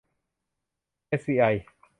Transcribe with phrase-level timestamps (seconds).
[1.07, 1.45] เอสวีไอ